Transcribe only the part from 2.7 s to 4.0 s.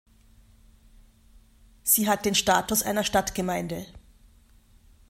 einer Stadtgemeinde.